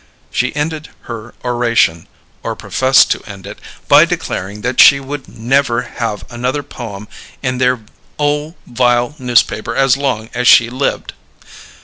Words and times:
She 0.31 0.55
ended 0.55 0.89
her 1.01 1.35
oration 1.45 2.07
or 2.41 2.55
professed 2.55 3.11
to 3.11 3.21
end 3.29 3.45
it 3.45 3.59
by 3.87 4.03
declaring 4.05 4.61
that 4.61 4.81
she 4.81 4.99
would 4.99 5.27
never 5.27 5.83
have 5.83 6.25
another 6.31 6.63
poem 6.63 7.07
in 7.43 7.59
their 7.59 7.81
ole 8.17 8.57
vile 8.65 9.13
newspaper 9.19 9.75
as 9.75 9.97
long 9.97 10.31
as 10.33 10.47
she 10.47 10.71
lived. 10.71 11.13